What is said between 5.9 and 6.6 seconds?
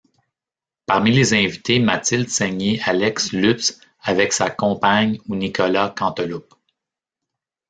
Canteloup.